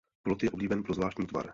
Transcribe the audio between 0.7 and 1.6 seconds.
pro zvláštní tvar.